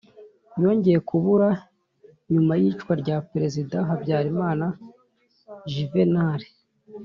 [0.61, 1.49] yongeye kubura
[2.31, 4.65] nyuma y' iyicwa rya perezida habyarimana
[5.71, 6.41] juvenal